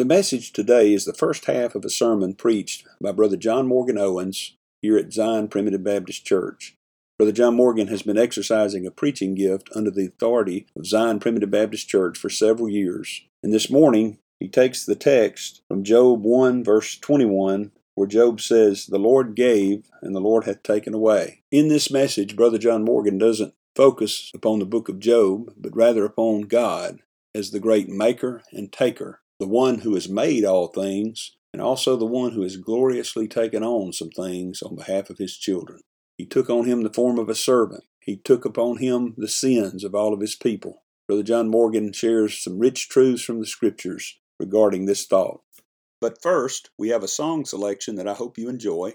[0.00, 3.98] The message today is the first half of a sermon preached by Brother John Morgan
[3.98, 6.74] Owens here at Zion Primitive Baptist Church.
[7.18, 11.50] Brother John Morgan has been exercising a preaching gift under the authority of Zion Primitive
[11.50, 13.26] Baptist Church for several years.
[13.42, 18.86] And this morning, he takes the text from Job 1, verse 21, where Job says,
[18.86, 21.42] The Lord gave, and the Lord hath taken away.
[21.50, 26.06] In this message, Brother John Morgan doesn't focus upon the book of Job, but rather
[26.06, 27.00] upon God
[27.34, 31.96] as the great maker and taker the one who has made all things, and also
[31.96, 35.80] the one who has gloriously taken on some things on behalf of his children.
[36.18, 37.84] He took on him the form of a servant.
[38.00, 40.84] He took upon him the sins of all of his people.
[41.08, 45.40] Brother John Morgan shares some rich truths from the scriptures regarding this thought.
[46.02, 48.94] But first, we have a song selection that I hope you enjoy.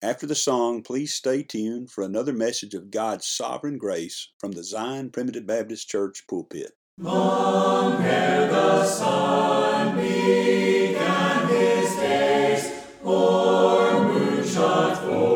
[0.00, 4.64] After the song, please stay tuned for another message of God's sovereign grace from the
[4.64, 6.72] Zion Primitive Baptist Church pulpit.
[6.98, 12.72] Long ere the sun began his days,
[13.04, 14.02] or
[14.94, 15.35] forth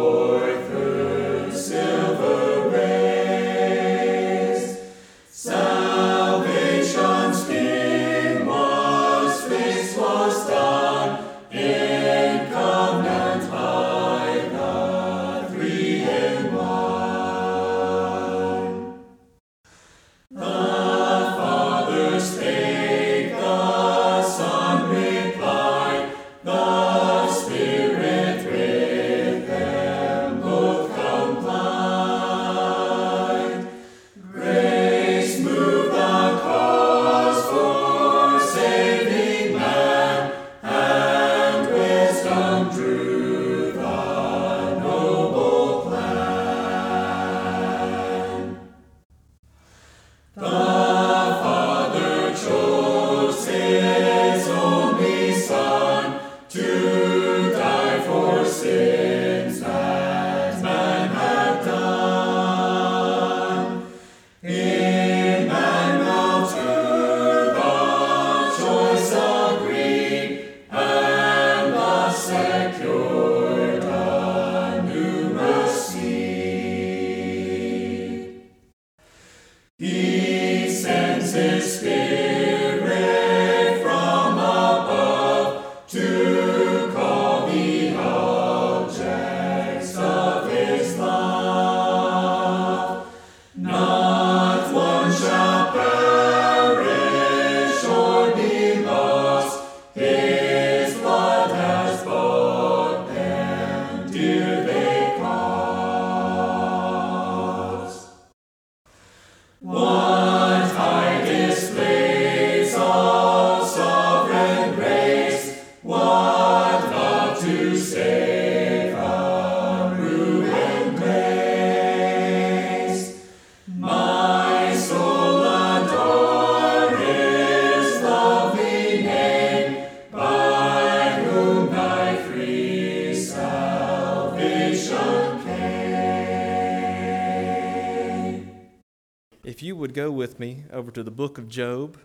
[139.91, 141.99] would go with me over to the book of Job,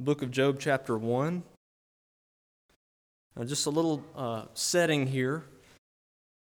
[0.00, 1.44] book of Job, chapter 1.
[3.36, 5.44] Now, just a little uh, setting here.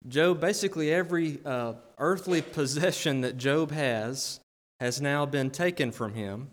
[0.08, 4.40] Job, basically every uh, earthly possession that Job has
[4.80, 6.48] has now been taken from him.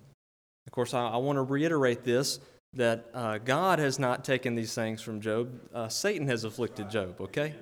[0.66, 2.40] Of course, I, I want to reiterate this
[2.72, 5.52] that uh, God has not taken these things from Job.
[5.72, 7.54] Uh, Satan has afflicted Job, okay?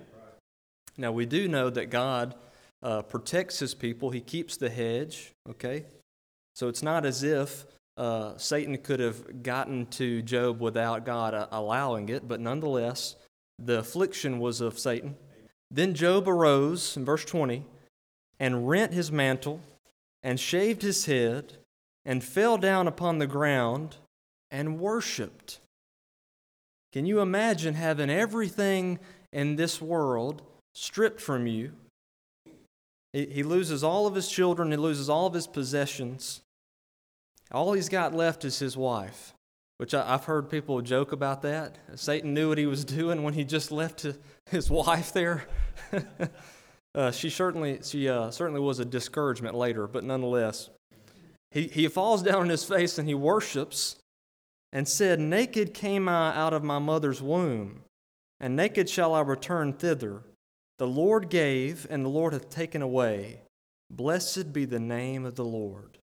[0.97, 2.35] Now, we do know that God
[2.83, 5.85] uh, protects his people, he keeps the hedge, okay?
[6.57, 7.67] So it's not as if
[7.99, 13.17] uh, Satan could have gotten to Job without God uh, allowing it, but nonetheless,
[13.59, 15.17] the affliction was of Satan.
[15.71, 17.63] Then Job arose, in verse 20,
[18.41, 19.61] and rent his mantle,
[20.23, 21.59] and shaved his head,
[22.07, 23.97] and fell down upon the ground
[24.51, 25.61] and worshiped.
[26.91, 28.99] Can you imagine having everything
[29.31, 30.41] in this world
[30.75, 31.73] stripped from you?
[33.13, 36.41] He, he loses all of his children, he loses all of his possessions.
[37.53, 39.33] All he's got left is his wife,
[39.79, 41.79] which I, have heard people joke about that.
[41.95, 44.07] Satan knew what he was doing when he just left
[44.51, 45.47] his wife there.
[46.95, 50.71] uh, she certainly, she, uh, certainly was a discouragement later, but nonetheless.
[51.53, 53.97] He, he falls down on his face and he worships
[54.73, 57.83] and said, Naked came I out of my mother's womb,
[58.41, 60.23] and naked shall I return thither.
[60.79, 63.41] The Lord gave, and the Lord hath taken away.
[63.91, 65.99] Blessed be the name of the Lord.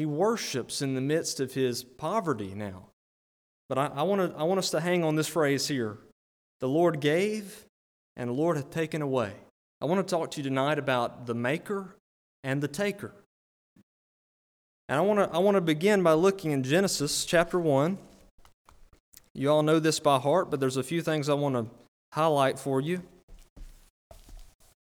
[0.00, 2.86] He worships in the midst of his poverty now.
[3.68, 5.98] But I, I, want, I want us to hang on this phrase here
[6.60, 7.66] The Lord gave,
[8.16, 9.34] and the Lord hath taken away.
[9.78, 11.96] I want to talk to you tonight about the maker
[12.42, 13.12] and the taker.
[14.88, 17.98] And I want to I want to begin by looking in Genesis chapter 1.
[19.34, 21.66] You all know this by heart, but there's a few things I want to
[22.14, 23.02] highlight for you.
[24.10, 24.14] I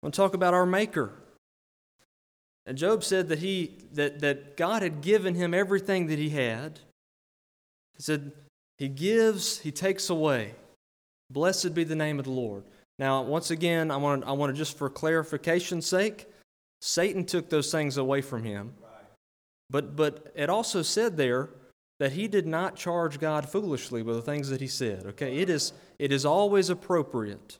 [0.01, 1.11] want to talk about our maker.
[2.65, 6.79] And Job said that he that, that God had given him everything that he had.
[7.95, 8.31] He said,
[8.77, 10.55] He gives, He takes away.
[11.29, 12.63] Blessed be the name of the Lord.
[12.99, 16.27] Now, once again, I want to, I want to just for clarification's sake,
[16.81, 18.73] Satan took those things away from him.
[19.69, 21.49] But, but it also said there
[21.99, 25.05] that he did not charge God foolishly with the things that he said.
[25.05, 27.57] Okay, it is, it is always appropriate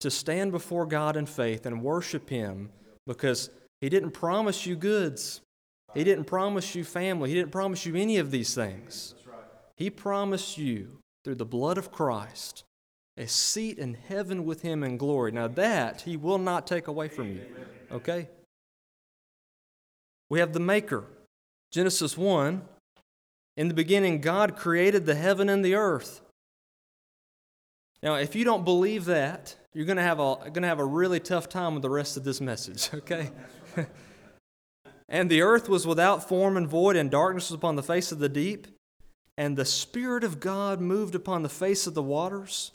[0.00, 2.70] to stand before God in faith and worship him
[3.06, 3.50] because
[3.80, 5.40] he didn't promise you goods.
[5.94, 7.30] He didn't promise you family.
[7.30, 9.14] He didn't promise you any of these things.
[9.76, 12.64] He promised you through the blood of Christ
[13.16, 15.32] a seat in heaven with him in glory.
[15.32, 17.42] Now, that he will not take away from you.
[17.92, 18.28] Okay?
[20.30, 21.04] We have the Maker.
[21.70, 22.62] Genesis 1
[23.56, 26.22] In the beginning, God created the heaven and the earth.
[28.02, 30.84] Now, if you don't believe that, you're going to have a, going to have a
[30.84, 33.30] really tough time with the rest of this message, okay?
[35.08, 38.18] and the earth was without form and void, and darkness was upon the face of
[38.18, 38.66] the deep.
[39.38, 42.72] And the Spirit of God moved upon the face of the waters.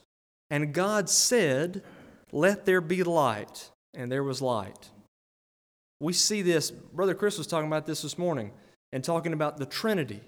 [0.50, 1.84] And God said,
[2.32, 3.70] Let there be light.
[3.94, 4.90] And there was light.
[6.00, 8.52] We see this, Brother Chris was talking about this this morning
[8.92, 10.22] and talking about the Trinity.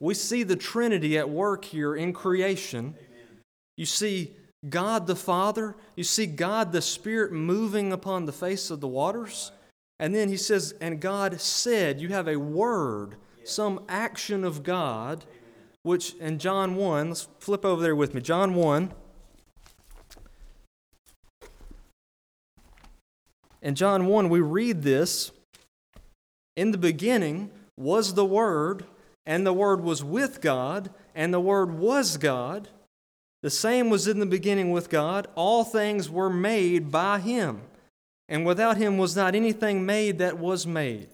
[0.00, 2.94] We see the Trinity at work here in creation.
[3.76, 4.34] You see
[4.68, 9.50] God the Father, you see God the Spirit moving upon the face of the waters.
[9.98, 15.24] And then he says, and God said, you have a word, some action of God,
[15.82, 18.20] which in John 1, let's flip over there with me.
[18.20, 18.92] John 1.
[23.62, 25.30] In John 1, we read this
[26.56, 28.84] In the beginning, was the Word,
[29.24, 32.68] and the Word was with God, and the Word was God.
[33.42, 35.26] The same was in the beginning with God.
[35.34, 37.62] All things were made by Him,
[38.28, 41.08] and without Him was not anything made that was made.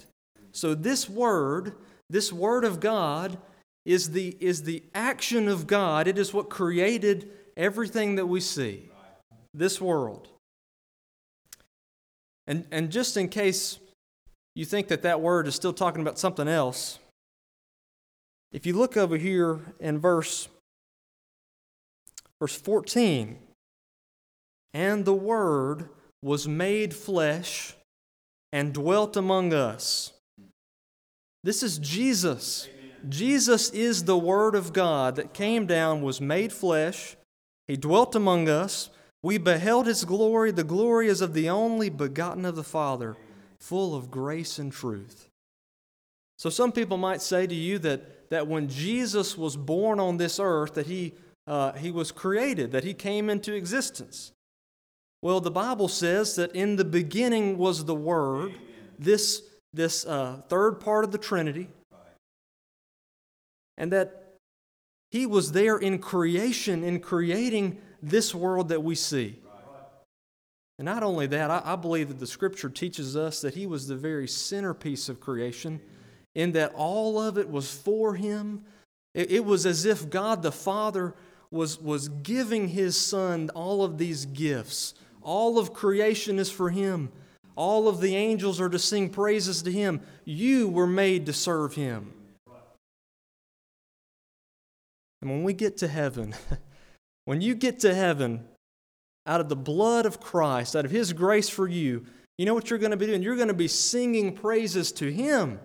[0.53, 1.75] So, this Word,
[2.11, 3.39] this Word of God,
[3.87, 6.07] is the, is the action of God.
[6.07, 8.91] It is what created everything that we see,
[9.55, 10.29] this world.
[12.47, 13.79] And, and just in case
[14.55, 16.99] you think that that word is still talking about something else,
[18.53, 20.49] if you look over here in verse
[22.41, 23.39] verse 14,
[24.75, 25.89] and the word
[26.23, 27.75] was made flesh
[28.53, 30.13] and dwelt among us.
[31.45, 32.69] This is Jesus.
[32.69, 33.11] Amen.
[33.11, 37.17] Jesus is the word of God that came down, was made flesh.
[37.67, 38.91] He dwelt among us.
[39.23, 40.51] We beheld his glory.
[40.51, 43.17] The glory is of the only begotten of the Father
[43.59, 45.29] full of grace and truth.
[46.39, 50.39] So some people might say to you that, that when Jesus was born on this
[50.39, 51.15] earth, that he,
[51.49, 54.33] uh, he was created, that he came into existence.
[55.23, 58.53] Well, the Bible says that in the beginning was the Word,
[58.99, 61.69] this, this uh, third part of the Trinity,
[63.77, 64.37] and that
[65.11, 69.39] he was there in creation, in creating this world that we see.
[70.79, 73.89] And not only that, I, I, believe that the scripture teaches us that he was
[73.89, 75.81] the very centerpiece of creation,
[76.37, 78.65] in that all of it was for him.
[79.15, 81.15] It, it was as if God the Father
[81.51, 84.95] was, was giving his son all of these gifts.
[85.23, 87.11] All of creation is for him.
[87.57, 90.01] All of the angels are to sing praises to him.
[90.25, 92.13] You were made to serve him.
[95.21, 96.35] And when we get to heaven,
[97.25, 98.45] when you get to heaven,
[99.29, 102.05] out of the blood of Christ, out of His grace for you,
[102.39, 103.23] You know what you're going to be doing?
[103.23, 105.59] You're going to be singing praises to Him.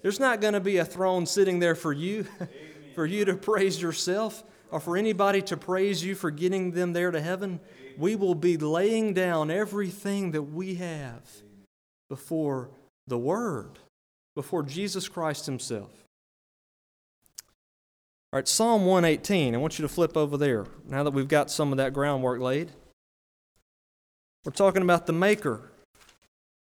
[0.00, 2.24] There's not going to be a throne sitting there for you,
[2.94, 7.10] for you to praise yourself, or for anybody to praise you for getting them there
[7.10, 7.60] to heaven.
[7.98, 11.22] We will be laying down everything that we have
[12.08, 12.70] before
[13.06, 13.78] the Word,
[14.34, 15.90] before Jesus Christ Himself.
[18.32, 19.54] All right, Psalm 118.
[19.54, 22.40] I want you to flip over there now that we've got some of that groundwork
[22.40, 22.70] laid.
[24.44, 25.70] We're talking about the Maker.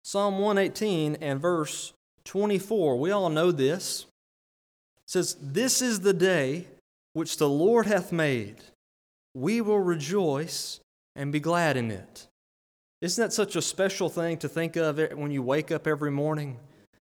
[0.02, 1.92] Psalm 118 and verse
[2.24, 2.98] 24.
[2.98, 4.06] We all know this.
[5.04, 6.68] It says, This is the day
[7.12, 8.56] which the Lord hath made.
[9.34, 10.80] We will rejoice
[11.16, 12.26] and be glad in it.
[13.00, 16.58] Isn't that such a special thing to think of when you wake up every morning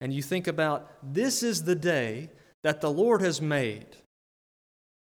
[0.01, 2.31] and you think about this is the day
[2.63, 3.87] that the Lord has made?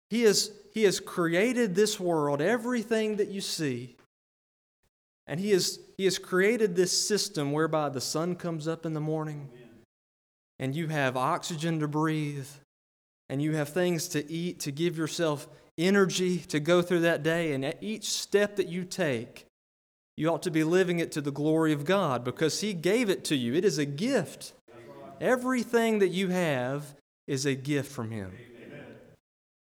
[0.10, 3.98] He has, he has created this world, everything that you see,
[5.28, 9.00] and he has, he has created this system whereby the sun comes up in the
[9.00, 9.50] morning
[10.58, 12.48] and you have oxygen to breathe
[13.30, 17.54] and you have things to eat to give yourself energy to go through that day.
[17.54, 19.46] And at each step that you take,
[20.18, 23.24] you ought to be living it to the glory of God because He gave it
[23.26, 23.54] to you.
[23.54, 24.54] It is a gift.
[25.22, 26.96] Everything that you have
[27.28, 28.32] is a gift from Him.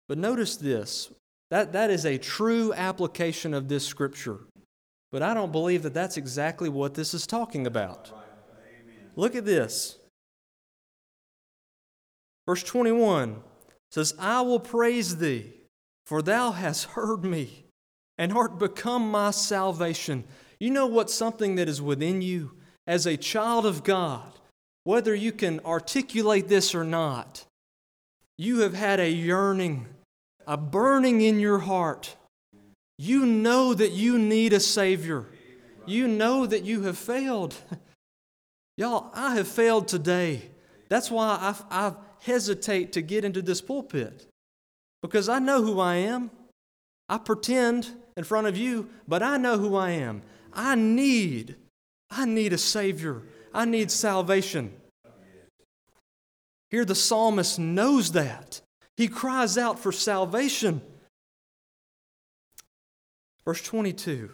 [0.07, 1.09] But notice this
[1.51, 4.39] that, that is a true application of this scripture.
[5.12, 8.12] But I don't believe that that's exactly what this is talking about.
[9.15, 9.97] Look at this.
[12.45, 13.41] Verse 21
[13.91, 15.53] says, I will praise thee,
[16.06, 17.65] for thou hast heard me,
[18.17, 20.24] and art become my salvation.
[20.60, 22.51] You know what something that is within you
[22.88, 24.32] as a child of God,
[24.86, 27.46] whether you can articulate this or not,
[28.38, 29.88] you have had a yearning,
[30.48, 32.15] a burning in your heart.
[32.98, 35.25] You know that you need a Savior.
[35.86, 37.56] You know that you have failed.
[38.77, 40.50] Y'all, I have failed today.
[40.88, 44.27] That's why I've, I've hesitate to get into this pulpit
[45.01, 46.31] because I know who I am.
[47.09, 50.21] I pretend in front of you, but I know who I am.
[50.53, 51.55] I need,
[52.09, 53.21] I need a Savior.
[53.53, 54.74] I need salvation.
[56.69, 58.62] Here, the psalmist knows that.
[58.97, 60.81] He cries out for salvation.
[63.45, 64.31] Verse 22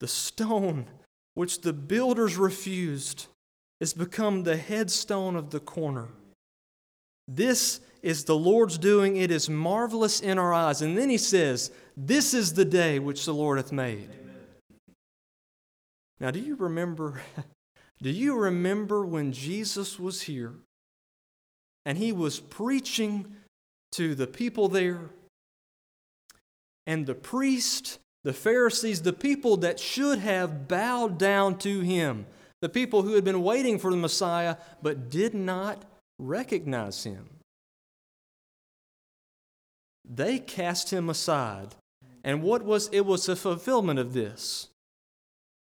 [0.00, 0.86] The stone
[1.34, 3.28] which the builders refused
[3.78, 6.08] is become the headstone of the corner.
[7.32, 9.16] This is the Lord's doing.
[9.16, 10.82] It is marvelous in our eyes.
[10.82, 14.08] And then he says, This is the day which the Lord hath made.
[14.10, 14.96] Amen.
[16.18, 17.22] Now, do you remember?
[18.02, 20.54] Do you remember when Jesus was here
[21.84, 23.26] and he was preaching
[23.92, 25.10] to the people there?
[26.86, 32.24] And the priest, the Pharisees, the people that should have bowed down to him,
[32.62, 35.84] the people who had been waiting for the Messiah but did not
[36.20, 37.28] recognize him.
[40.04, 41.74] They cast him aside.
[42.24, 44.68] And what was it was a fulfillment of this.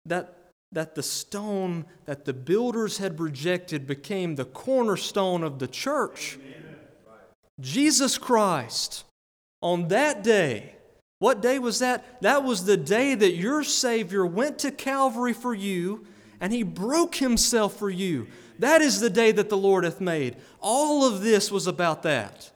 [0.06, 0.36] That
[0.72, 6.38] that the stone that the builders had rejected became the cornerstone of the church.
[7.60, 9.06] Jesus Christ.
[9.62, 10.76] On that day,
[11.20, 12.22] what day was that?
[12.22, 16.06] That was the day that your Savior went to Calvary for you
[16.40, 18.28] and he broke himself for you.
[18.60, 20.36] That is the day that the Lord hath made.
[20.60, 22.52] All of this was about that.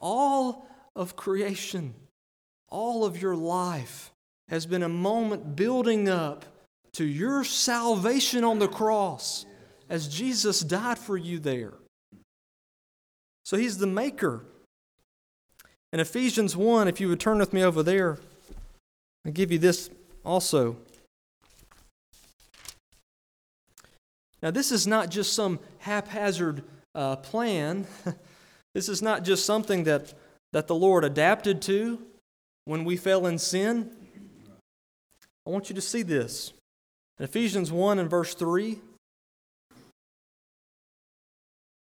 [0.00, 0.66] All
[0.96, 1.94] of creation,
[2.68, 4.12] all of your life
[4.48, 6.44] has been a moment building up
[6.92, 9.44] to your salvation on the cross
[9.88, 11.74] as Jesus died for you there.
[13.44, 14.44] So he's the maker.
[15.92, 18.18] In Ephesians 1, if you would turn with me over there,
[19.26, 19.90] I'll give you this
[20.24, 20.76] also.
[24.42, 26.62] Now, this is not just some haphazard
[26.94, 27.86] uh, plan.
[28.74, 30.14] this is not just something that,
[30.52, 32.00] that the Lord adapted to
[32.64, 33.90] when we fell in sin.
[35.46, 36.52] I want you to see this.
[37.18, 38.78] In Ephesians 1 and verse 3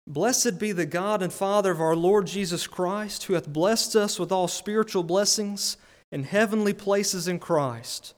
[0.09, 4.21] Blessed be the God and Father of our Lord Jesus Christ, who hath blessed us
[4.21, 5.77] with all spiritual blessings
[6.13, 8.15] in heavenly places in Christ,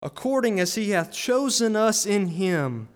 [0.00, 2.88] according as he hath chosen us in him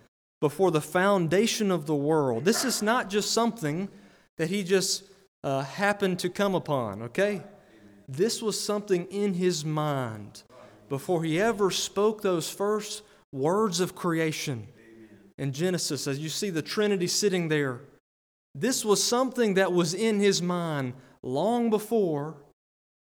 [0.45, 2.45] before the foundation of the world.
[2.45, 3.89] This is not just something
[4.37, 5.05] that he just
[5.43, 7.43] uh, happened to come upon, okay?
[8.07, 10.43] This was something in his mind
[10.91, 14.67] before he ever spoke those first words of creation
[15.39, 17.81] in Genesis, as you see the Trinity sitting there.
[18.55, 22.37] This was something that was in his mind long before,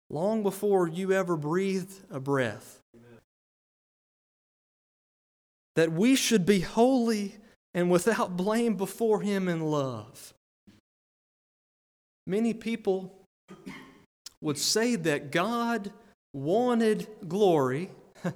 [0.09, 2.78] long before you ever breathed a breath.
[5.79, 7.37] That we should be holy
[7.73, 10.35] and without blame before Him in love.
[12.27, 13.15] Many people
[14.41, 15.93] would say that God
[16.35, 17.91] wanted glory,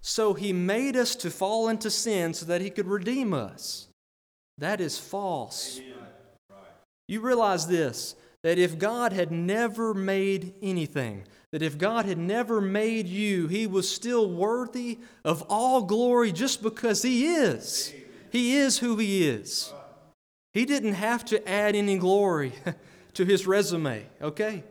[0.00, 3.86] so He made us to fall into sin so that He could redeem us.
[4.58, 5.80] That is false.
[7.06, 12.60] You realize this that if God had never made anything, that if God had never
[12.60, 17.92] made you, He was still worthy of all glory just because He is.
[18.30, 19.72] He is who He is.
[20.52, 22.52] He didn't have to add any glory
[23.14, 24.64] to His resume, okay?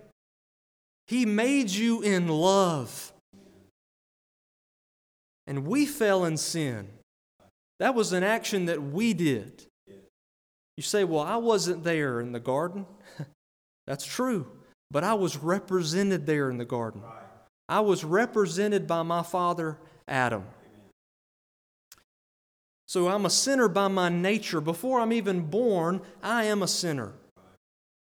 [1.08, 3.12] He made you in love.
[5.48, 6.88] And we fell in sin.
[7.80, 9.64] That was an action that we did.
[10.78, 12.86] You say, Well, I wasn't there in the garden.
[13.90, 14.46] That's true.
[14.92, 17.02] But I was represented there in the garden.
[17.68, 20.44] I was represented by my father, Adam.
[22.88, 24.62] So I'm a sinner by my nature.
[24.62, 27.14] Before I'm even born, I am a sinner.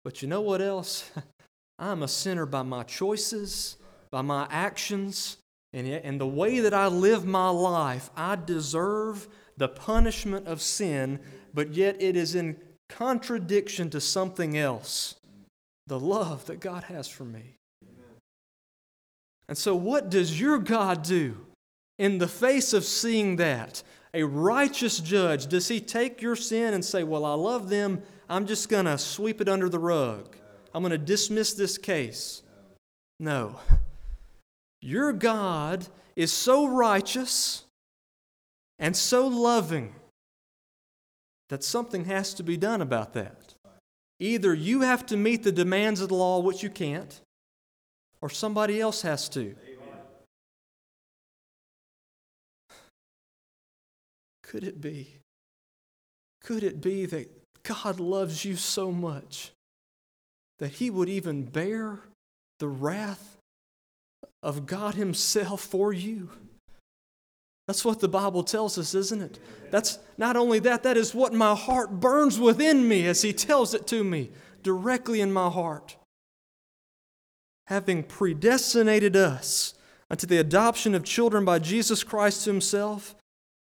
[0.06, 1.12] But you know what else?
[1.80, 3.76] I'm a sinner by my choices,
[4.12, 5.38] by my actions,
[5.74, 8.10] and, and the way that I live my life.
[8.16, 9.28] I deserve
[9.58, 11.20] the punishment of sin,
[11.54, 12.56] but yet it is in
[12.88, 15.16] contradiction to something else
[15.88, 17.58] the love that God has for me.
[19.48, 21.46] And so, what does your God do
[22.00, 23.84] in the face of seeing that?
[24.14, 28.48] A righteous judge, does he take your sin and say, Well, I love them, I'm
[28.48, 30.36] just going to sweep it under the rug?
[30.74, 32.42] I'm going to dismiss this case?
[33.20, 33.60] No.
[34.82, 37.64] Your God is so righteous
[38.78, 39.96] and so loving
[41.50, 43.45] that something has to be done about that.
[44.20, 47.22] Either you have to meet the demands of the law, which you can't,
[48.22, 49.56] or somebody else has to.
[54.42, 55.18] Could it be?
[56.42, 57.30] Could it be that
[57.64, 59.52] God loves you so much
[60.60, 62.00] that He would even bear
[62.60, 63.38] the wrath
[64.42, 66.30] of God Himself for you?
[67.68, 69.40] That's what the Bible tells us, isn't it?
[69.72, 73.74] That's not only that, that is what my heart burns within me as He tells
[73.74, 75.96] it to me directly in my heart.
[77.68, 79.74] Having predestinated us
[80.12, 83.16] unto the adoption of children by Jesus Christ Himself,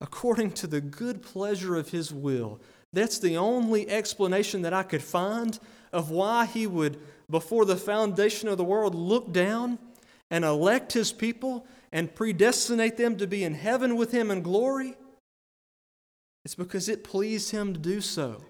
[0.00, 2.61] according to the good pleasure of His will.
[2.94, 5.59] That's the only explanation that I could find
[5.92, 9.78] of why He would, before the foundation of the world, look down
[10.31, 14.96] and elect His people and predestinate them to be in heaven with Him in glory?
[16.44, 18.42] It's because it pleased Him to do so.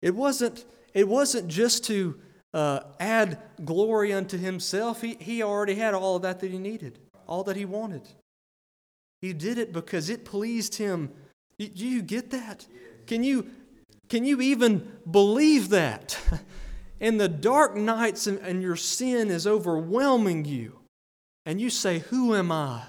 [0.00, 2.18] It wasn't, it wasn't just to
[2.52, 6.98] uh, add glory unto Himself, he, he already had all of that that He needed,
[7.26, 8.02] all that He wanted.
[9.20, 11.10] He did it because it pleased Him.
[11.58, 12.66] Do you get that?
[13.06, 13.48] Can you,
[14.08, 16.18] can you even believe that?
[17.02, 20.78] in the dark nights and, and your sin is overwhelming you,
[21.44, 22.82] and you say, Who am I?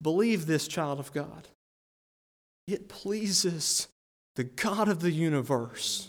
[0.00, 1.48] Believe this, child of God.
[2.66, 3.88] It pleases
[4.36, 6.08] the God of the universe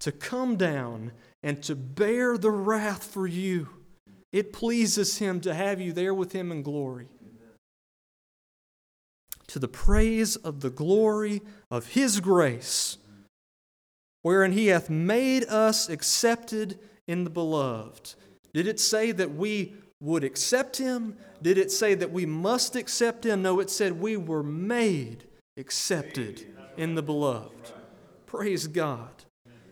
[0.00, 3.68] to come down and to bear the wrath for you.
[4.32, 7.08] It pleases Him to have you there with Him in glory.
[9.48, 12.98] To the praise of the glory of His grace,
[14.22, 18.14] wherein He hath made us accepted in the beloved.
[18.56, 21.18] Did it say that we would accept him?
[21.42, 23.42] Did it say that we must accept him?
[23.42, 25.24] No, it said we were made
[25.58, 26.46] accepted
[26.78, 27.74] in the beloved.
[28.24, 29.10] Praise God.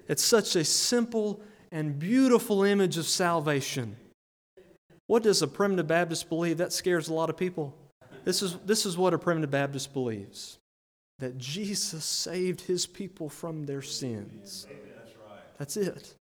[0.07, 1.41] It's such a simple
[1.73, 3.97] and beautiful image of salvation.
[5.07, 6.59] What does a primitive Baptist believe?
[6.59, 7.75] That scares a lot of people.
[8.27, 10.59] This is, this is what a primitive Baptist believes
[11.21, 14.67] that Jesus saved his people from their sins.
[15.57, 16.17] That's it.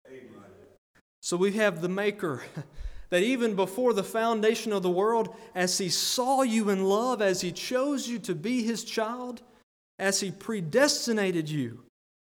[1.20, 2.42] So we have the Maker
[3.10, 7.40] that even before the foundation of the world, as He saw you in love, as
[7.40, 9.42] He chose you to be His child,
[9.98, 11.84] as He predestinated you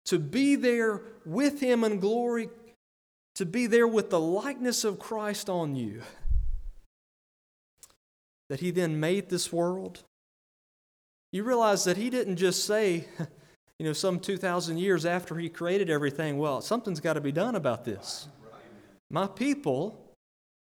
[0.05, 2.49] to be there with Him in glory,
[3.35, 6.01] to be there with the likeness of Christ on you,
[8.49, 10.03] that He then made this world.
[11.31, 13.05] You realize that He didn't just say,
[13.77, 17.55] you know, some 2,000 years after He created everything, well, something's got to be done
[17.55, 18.27] about this.
[19.11, 20.01] My people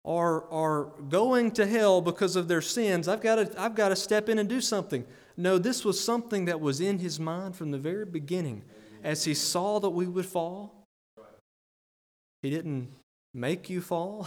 [0.04, 3.96] are, are going to hell because of their sins, I've got, to, I've got to
[3.96, 5.04] step in and do something.
[5.36, 8.62] No, this was something that was in his mind from the very beginning.
[9.04, 10.86] As he saw that we would fall,
[12.42, 12.90] he didn't
[13.34, 14.26] make you fall.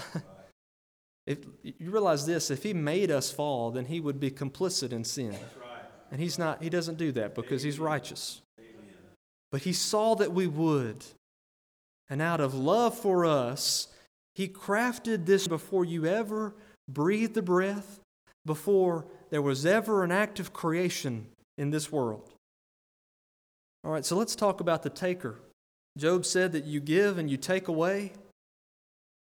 [1.27, 5.03] if you realize this, if he made us fall, then he would be complicit in
[5.03, 5.35] sin.
[6.11, 8.41] And he's not, he doesn't do that because he's righteous.
[9.51, 11.03] But he saw that we would.
[12.09, 13.87] And out of love for us,
[14.35, 16.53] he crafted this before you ever
[16.89, 17.99] breathed the breath,
[18.45, 22.33] before there was ever an act of creation in this world.
[23.83, 25.39] All right, so let's talk about the taker.
[25.97, 28.11] Job said that you give and you take away.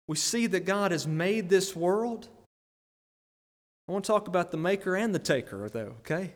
[0.07, 2.29] We see that God has made this world.
[3.89, 6.35] I want to talk about the maker and the taker, though, okay?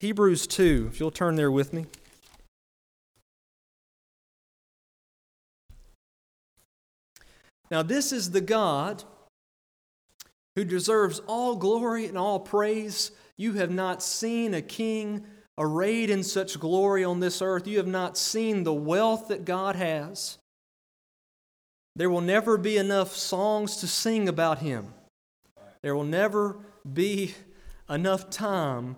[0.00, 1.86] Hebrews 2, if you'll turn there with me.
[7.70, 9.04] Now, this is the God
[10.54, 13.10] who deserves all glory and all praise.
[13.36, 15.26] You have not seen a king
[15.58, 17.66] arrayed in such glory on this earth.
[17.66, 20.38] You have not seen the wealth that God has.
[21.94, 24.92] There will never be enough songs to sing about him.
[25.82, 26.58] There will never
[26.90, 27.34] be
[27.88, 28.96] enough time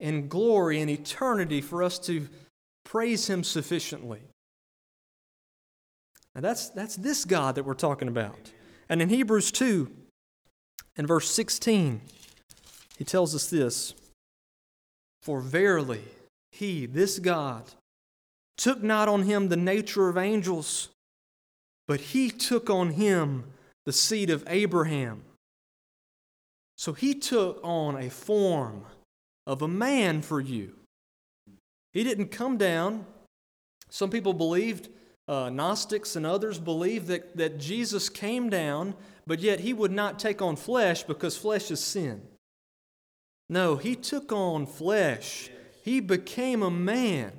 [0.00, 2.28] and glory and eternity for us to
[2.84, 4.29] praise him sufficiently.
[6.34, 8.52] Now that's, that's this God that we're talking about.
[8.88, 9.90] And in Hebrews 2,
[10.96, 12.00] in verse 16,
[12.98, 13.94] he tells us this
[15.22, 16.04] For verily,
[16.52, 17.64] he, this God,
[18.56, 20.90] took not on him the nature of angels,
[21.88, 23.44] but he took on him
[23.86, 25.22] the seed of Abraham.
[26.76, 28.84] So he took on a form
[29.46, 30.74] of a man for you.
[31.92, 33.06] He didn't come down.
[33.88, 34.88] Some people believed,
[35.30, 38.94] uh, Gnostics and others believe that, that Jesus came down,
[39.28, 42.22] but yet he would not take on flesh because flesh is sin.
[43.48, 45.48] No, he took on flesh.
[45.84, 47.32] He became a man.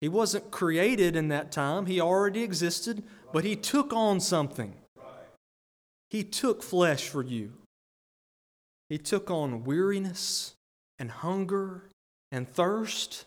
[0.00, 4.74] He wasn't created in that time, he already existed, but he took on something.
[6.08, 7.52] He took flesh for you.
[8.88, 10.54] He took on weariness
[10.98, 11.84] and hunger
[12.30, 13.26] and thirst.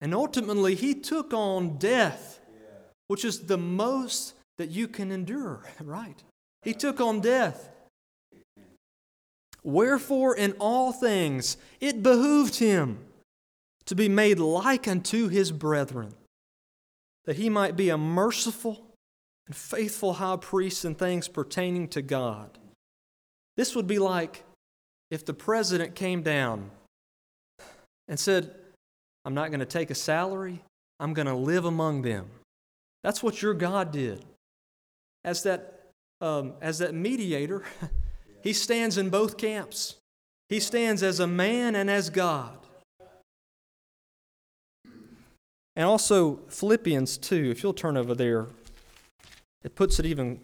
[0.00, 2.40] And ultimately, he took on death,
[3.08, 6.22] which is the most that you can endure, right?
[6.62, 7.70] He took on death.
[9.64, 13.04] Wherefore, in all things, it behooved him
[13.86, 16.14] to be made like unto his brethren,
[17.24, 18.84] that he might be a merciful
[19.46, 22.58] and faithful high priest in things pertaining to God.
[23.56, 24.44] This would be like
[25.10, 26.70] if the president came down
[28.06, 28.54] and said,
[29.28, 30.58] I'm not going to take a salary,
[30.98, 32.30] I'm going to live among them.
[33.04, 34.24] That's what your God did.
[35.22, 35.90] As that,
[36.22, 37.62] um, as that mediator,
[38.42, 39.96] he stands in both camps.
[40.48, 42.56] He stands as a man and as God.
[45.76, 48.46] And also, Philippians 2, if you'll turn over there,
[49.62, 50.40] it puts it even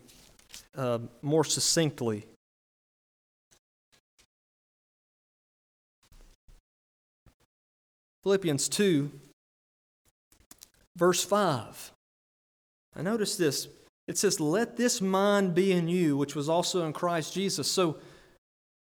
[0.77, 2.27] uh, more succinctly.
[8.25, 9.11] Philippians 2,
[10.97, 11.93] verse 5.
[12.97, 13.69] I notice this.
[14.09, 17.71] It says, Let this mind be in you, which was also in Christ Jesus.
[17.71, 17.99] So,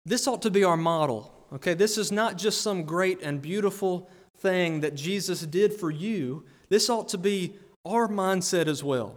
[0.05, 1.33] this ought to be our model.
[1.53, 6.43] Okay, this is not just some great and beautiful thing that Jesus did for you.
[6.67, 9.15] This ought to be our mindset as well.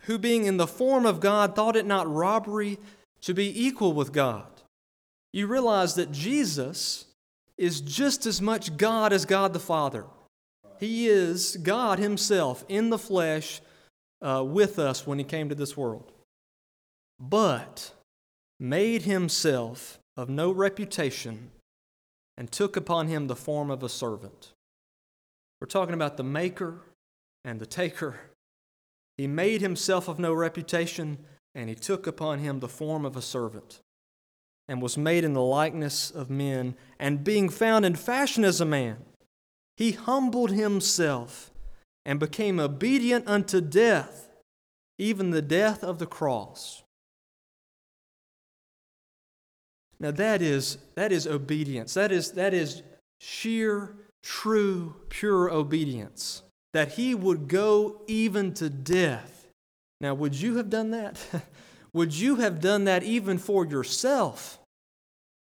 [0.00, 2.78] Who, being in the form of God, thought it not robbery
[3.22, 4.46] to be equal with God.
[5.32, 7.06] You realize that Jesus
[7.60, 10.06] is just as much God as God the Father.
[10.78, 13.60] He is God Himself in the flesh
[14.22, 16.10] uh, with us when He came to this world.
[17.20, 17.92] But
[18.58, 21.50] made Himself of no reputation
[22.38, 24.54] and took upon Him the form of a servant.
[25.60, 26.80] We're talking about the maker
[27.44, 28.20] and the taker.
[29.18, 31.18] He made Himself of no reputation
[31.54, 33.80] and He took upon Him the form of a servant
[34.70, 38.64] and was made in the likeness of men, and being found in fashion as a
[38.64, 38.98] man,
[39.76, 41.50] he humbled himself
[42.04, 44.28] and became obedient unto death,
[44.96, 46.84] even the death of the cross.
[49.98, 51.94] Now that is that is obedience.
[51.94, 52.84] That is that is
[53.18, 56.42] sheer, true, pure obedience.
[56.74, 59.48] That he would go even to death.
[60.00, 61.18] Now, would you have done that?
[61.92, 64.59] would you have done that even for yourself?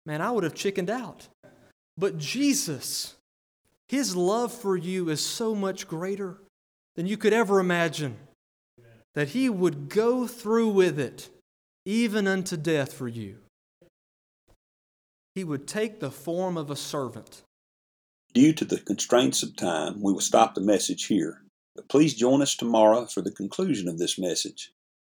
[0.07, 1.29] Man, I would have chickened out.
[1.99, 3.17] But Jesus,
[3.89, 6.39] his love for you is so much greater
[6.95, 8.17] than you could ever imagine
[9.15, 11.29] that he would go through with it
[11.85, 13.39] even unto death for you.
[15.35, 17.43] He would take the form of a servant.
[18.35, 21.43] Due to the constraints of time, we will stop the message here.
[21.75, 24.73] But please join us tomorrow for the conclusion of this message.